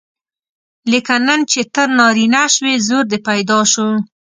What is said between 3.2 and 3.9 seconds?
پیدا شو.